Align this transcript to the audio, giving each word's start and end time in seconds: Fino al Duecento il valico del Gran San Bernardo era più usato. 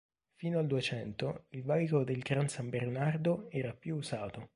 Fino 0.33 0.57
al 0.57 0.67
Duecento 0.67 1.43
il 1.51 1.61
valico 1.61 2.03
del 2.03 2.21
Gran 2.23 2.47
San 2.49 2.69
Bernardo 2.69 3.45
era 3.51 3.71
più 3.75 3.97
usato. 3.97 4.49